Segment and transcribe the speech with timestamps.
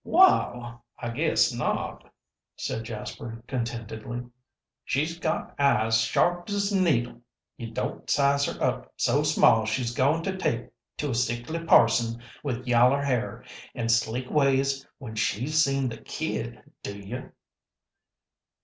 [0.03, 2.11] "Wal, I guess not,"
[2.55, 4.23] said Jasper, contentedly.
[4.83, 7.21] "She's got eyes sharp's a needle.
[7.55, 12.19] You don't size her up so small she's goin' to take to a sickly parson
[12.43, 13.45] with yaller hair
[13.75, 17.31] an' sleek ways when she's seen the Kid, do you?"